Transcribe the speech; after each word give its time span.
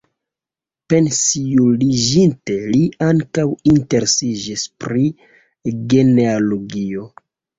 Pensiuliĝinte 0.93 2.55
li 2.69 2.79
ankaŭ 3.09 3.45
interesiĝis 3.73 4.63
pri 4.85 5.05
genealogio. 5.95 7.07